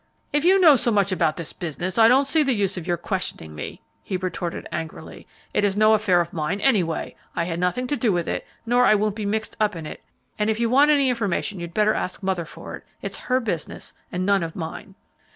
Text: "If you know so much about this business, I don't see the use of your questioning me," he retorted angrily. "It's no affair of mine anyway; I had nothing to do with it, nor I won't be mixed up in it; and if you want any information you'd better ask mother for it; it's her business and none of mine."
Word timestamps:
"If 0.33 0.43
you 0.45 0.59
know 0.59 0.75
so 0.75 0.89
much 0.89 1.11
about 1.11 1.37
this 1.37 1.53
business, 1.53 1.99
I 1.99 2.07
don't 2.07 2.25
see 2.25 2.41
the 2.41 2.55
use 2.55 2.75
of 2.75 2.87
your 2.87 2.97
questioning 2.97 3.53
me," 3.53 3.83
he 4.01 4.17
retorted 4.17 4.67
angrily. 4.71 5.27
"It's 5.53 5.75
no 5.75 5.93
affair 5.93 6.19
of 6.21 6.33
mine 6.33 6.59
anyway; 6.59 7.15
I 7.35 7.43
had 7.43 7.59
nothing 7.59 7.85
to 7.85 7.95
do 7.95 8.11
with 8.11 8.27
it, 8.27 8.43
nor 8.65 8.83
I 8.83 8.95
won't 8.95 9.15
be 9.15 9.27
mixed 9.27 9.55
up 9.59 9.75
in 9.75 9.85
it; 9.85 10.01
and 10.39 10.49
if 10.49 10.59
you 10.59 10.71
want 10.71 10.89
any 10.89 11.09
information 11.09 11.59
you'd 11.59 11.75
better 11.75 11.93
ask 11.93 12.23
mother 12.23 12.45
for 12.45 12.73
it; 12.77 12.83
it's 13.03 13.17
her 13.29 13.39
business 13.39 13.93
and 14.11 14.25
none 14.25 14.41
of 14.41 14.55
mine." 14.55 14.95